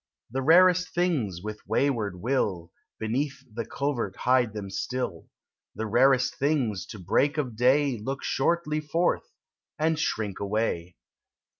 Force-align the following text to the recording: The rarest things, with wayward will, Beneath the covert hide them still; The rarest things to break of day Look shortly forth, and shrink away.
The 0.31 0.41
rarest 0.41 0.95
things, 0.95 1.43
with 1.43 1.59
wayward 1.67 2.19
will, 2.21 2.71
Beneath 2.97 3.43
the 3.53 3.67
covert 3.67 4.15
hide 4.15 4.51
them 4.51 4.71
still; 4.71 5.27
The 5.75 5.85
rarest 5.85 6.37
things 6.39 6.87
to 6.87 6.97
break 6.97 7.37
of 7.37 7.55
day 7.55 7.99
Look 7.99 8.23
shortly 8.23 8.79
forth, 8.79 9.31
and 9.77 9.99
shrink 9.99 10.39
away. 10.39 10.95